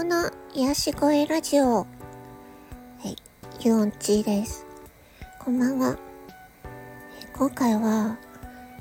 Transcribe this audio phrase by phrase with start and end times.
[0.00, 1.80] 用の癒し声ラジオ。
[1.80, 1.86] は
[3.04, 3.16] い、
[3.60, 4.64] ユオンチーです。
[5.38, 5.98] こんばんは。
[7.36, 8.16] 今回は、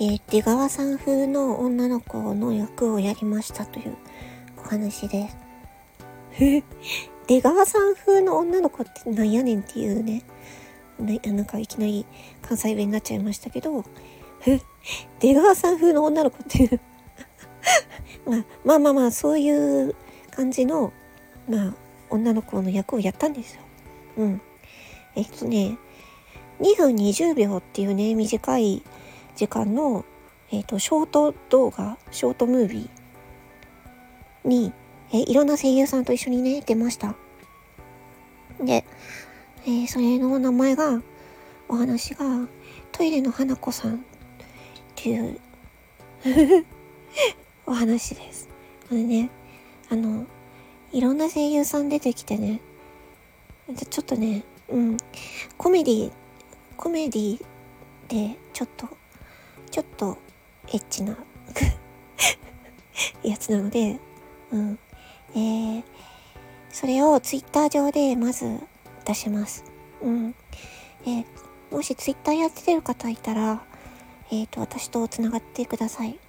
[0.00, 3.96] えー、出川さん風の女の子の役をやりましたという
[4.58, 5.36] お話です。
[7.28, 10.24] 出川さん風の女の子ってなんやねんっていうね、
[10.98, 12.04] なんかいきなり
[12.42, 13.84] 関西弁になっちゃいましたけど、
[15.20, 16.80] 出川さん風の女の子っていう
[18.26, 19.94] まあ、まあまあまあそういう
[20.32, 20.92] 感じの、
[21.48, 21.74] まあ、
[22.10, 23.62] 女の子の役をやったんですよ。
[24.18, 24.40] うん。
[25.16, 25.78] えっとね、
[26.60, 28.82] 2分20秒っていうね、短い
[29.36, 30.04] 時間の、
[30.50, 34.72] えっと、ショート動画、ショートムービーに、
[35.12, 37.14] えいろんな声優さんと一緒にね、出ました。
[38.60, 38.84] で、
[39.64, 41.02] えー、それの名前が、
[41.68, 42.24] お話が、
[42.92, 43.98] トイレの花子さんっ
[44.94, 45.38] ていう
[47.66, 48.48] お話です。
[48.90, 49.30] あのね、
[49.90, 50.26] あの、
[50.94, 52.60] いろんな声優さん出てきてね、
[53.90, 54.96] ちょっとね、うん、
[55.58, 56.12] コメディ、
[56.76, 57.44] コメディ
[58.06, 58.88] で、ちょっと、
[59.72, 60.16] ちょっと
[60.68, 61.16] エッチな
[63.24, 63.98] やつなので、
[64.52, 64.78] うん、
[65.34, 65.82] えー、
[66.70, 68.60] それをツイッター上でまず
[69.04, 69.64] 出します。
[70.00, 70.34] うん。
[71.06, 71.24] えー、
[71.72, 73.64] もしツイッターやってる方いたら、
[74.30, 76.20] えっ、ー、と、私と繋がってください。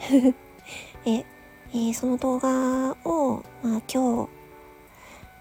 [1.06, 1.24] え
[1.72, 4.28] えー、その動画を、まあ、今日、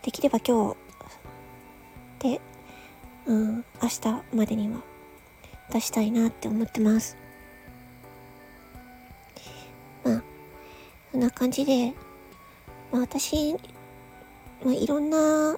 [0.03, 0.75] できれば今
[2.19, 2.41] 日で、
[3.25, 4.81] うん、明日までには
[5.71, 7.17] 出したいなって思ってます。
[10.03, 10.23] まあ、
[11.11, 11.93] そんな感じで、
[12.91, 13.53] まあ、私、
[14.63, 15.57] まあ、いろんな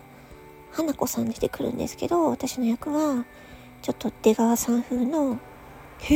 [0.71, 3.25] 花子さん出てくるんですけど、私の役は、
[3.81, 5.37] ちょっと出川さん風の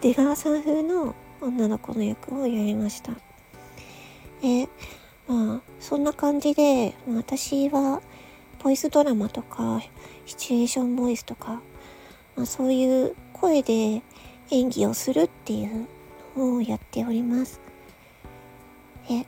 [0.00, 3.12] 出川さん風の女の子の役をやりました。
[4.40, 4.68] で、
[5.26, 8.00] まあ、そんな感じでま、私は、
[8.62, 9.82] ボイスドラマとか、
[10.24, 11.60] シチュエーションボイスとか、
[12.36, 14.02] まあ、そういう声で
[14.50, 15.88] 演技をするっていう
[16.36, 17.60] のをやっております。
[19.08, 19.26] で、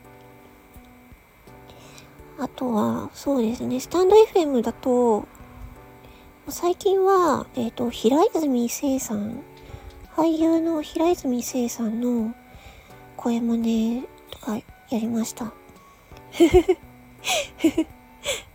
[2.37, 5.27] あとは、そうですね、スタンド FM だと、
[6.47, 9.41] 最近は、えっ、ー、と、平泉聖さん
[10.15, 12.33] 俳優の平泉聖さんの
[13.17, 15.51] 声真似とかやりました。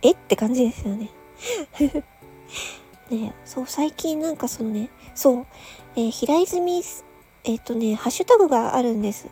[0.01, 0.11] え？
[0.11, 1.11] って感じですよね。
[3.11, 5.45] ねそう、最近なんかそのね、そう、
[5.95, 6.77] えー、平泉、
[7.43, 9.27] えっ、ー、とね、ハッシュタグがあるんです。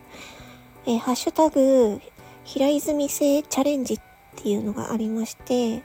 [0.86, 2.00] えー、ハッシュタグ、
[2.44, 4.00] 平泉聖チャレンジっ
[4.36, 5.82] ていうのがありまして、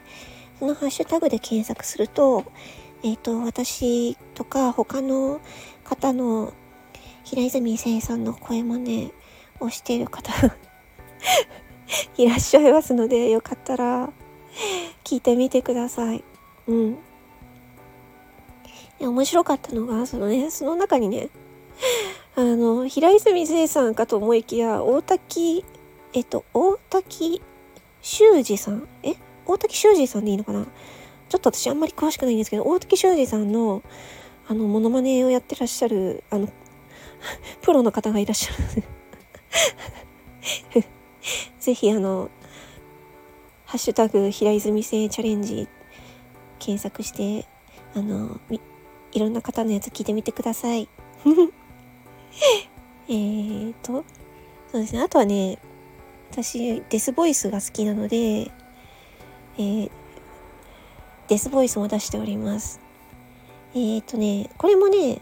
[0.59, 2.43] そのハッシュタグで検索すると、
[3.01, 5.41] えっ、と、私とか他の
[5.85, 6.53] 方の
[7.23, 9.13] 平泉聖さんの声真似
[9.59, 10.33] をしている方
[12.17, 14.09] いらっしゃいますので、よかったら
[15.03, 16.23] 聞いてみてください。
[16.67, 16.97] うん。
[18.99, 21.29] 面白かったのが、そのね、その中にね、
[22.35, 25.63] あの、平泉聖さんかと思いきや、大滝、
[26.13, 27.41] えっと、大滝
[28.01, 28.87] 修二さん？
[29.03, 29.15] え？
[29.45, 30.65] 大滝修二さんでいいのかな？
[31.29, 33.81] ちょっと私あんまり詳しくないんですけど、大滝修二さんの、
[34.47, 36.47] あの、モノマネをやってらっしゃる、あの、
[37.61, 38.53] プロの方がいらっしゃ
[40.75, 40.83] る
[41.59, 42.29] ぜひあの、
[43.65, 45.67] ハッシュタグ、平泉性チャレンジ
[46.59, 47.47] 検索して、
[47.95, 48.39] あの、
[49.11, 50.87] いろんな方のやつ聞いてみてください。
[53.09, 54.03] えっと、
[54.71, 55.01] そうですね。
[55.01, 55.57] あとはね、
[56.31, 59.91] 私、デスボイスが好きなので、えー、
[61.27, 62.84] デスボイスも出しております。
[63.75, 65.19] えっ、ー、とね、これもね、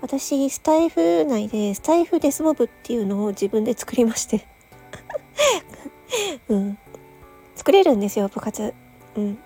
[0.00, 4.46] 私、スタイフ内で、スタイフデスモブっていうのを自分で作りまして
[6.48, 6.78] うん。
[7.54, 8.72] 作れるんですよ、部活。
[9.16, 9.38] うん。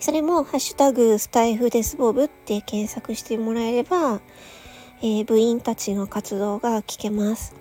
[0.00, 4.20] それも、ハッシュタグ、スタイフデスモブって検索してもらえれば、
[5.00, 7.54] えー、部員たちの活動が聞けます。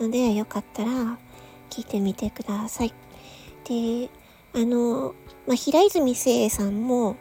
[0.00, 1.18] ので、よかったら、
[1.70, 2.92] 聞いてみてください。
[3.68, 4.10] で、
[4.52, 5.14] あの、
[5.46, 7.16] まあ、平泉聖さんも、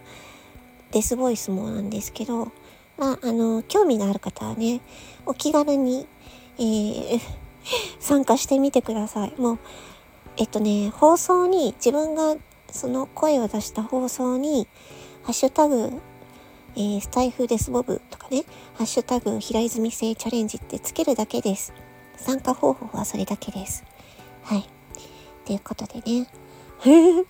[0.94, 2.51] デスボイスもなんですけど、
[2.98, 4.80] まあ、あの、興味がある方はね、
[5.25, 6.07] お気軽に、
[6.57, 7.19] えー、
[8.00, 9.34] 参加してみてください。
[9.38, 9.60] もう、
[10.38, 12.36] えっとね、放送に、自分が
[12.72, 14.68] その声を出した放送に、
[15.24, 16.00] ハッシュタグ、
[16.75, 18.44] えー、スタイフデスボブとかね、
[18.75, 21.74] ハッシュタグ、平泉性チャレンジってつけるだけです。
[22.18, 23.84] 参加方法はそれだけです。
[24.44, 24.69] はい。
[25.45, 26.28] ということでね、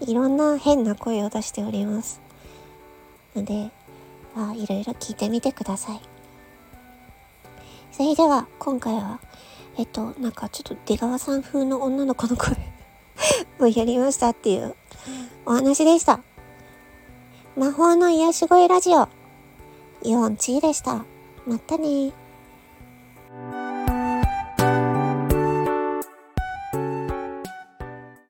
[0.00, 2.25] いろんな変な声を出しております。
[3.36, 3.70] ので、
[4.34, 6.00] まあ、いろいろ聞いてみてください。
[7.92, 9.20] それでは、今回は、
[9.76, 12.56] えっと、なんかちょっと出川さん風の女の子の声
[13.60, 14.74] をやりましたっていう
[15.44, 16.20] お話でした。
[17.56, 19.08] 魔法の癒し声ラジオ、
[20.02, 21.04] イオンチーでした。
[21.46, 22.12] またね